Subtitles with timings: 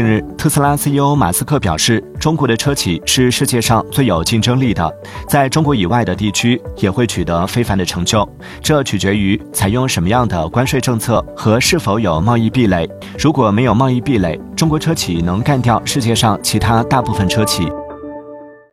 [0.00, 4.90] 近日特斯拉 ceo 马斯克表示中国的车企是世界上最有竞争力的
[5.28, 8.26] 在中国以外的地区也会取得非凡的成就。
[8.62, 12.88] 这取决于采用什么样的关税政策和是否有贸易壁垒。
[13.18, 17.70] 如果没有贸易壁垒中国车企能干掉世界上其他大部分车企。